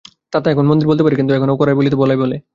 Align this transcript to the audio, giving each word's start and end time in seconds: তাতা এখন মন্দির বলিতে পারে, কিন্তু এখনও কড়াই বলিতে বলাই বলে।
তাতা 0.33 0.47
এখন 0.51 0.65
মন্দির 0.67 0.87
বলিতে 0.87 1.03
পারে, 1.03 1.15
কিন্তু 1.15 1.33
এখনও 1.33 1.59
কড়াই 1.59 1.75
বলিতে 1.75 1.95
বলাই 1.95 2.17
বলে। 2.17 2.35